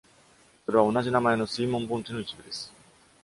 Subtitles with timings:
[0.65, 2.73] それは同じ名前の水文盆地の一部です。